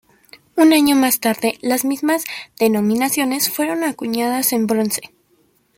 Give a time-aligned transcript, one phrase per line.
[0.55, 2.23] Un año más tarde, las mismas
[2.59, 5.13] denominaciones fueron acuñadas en bronce.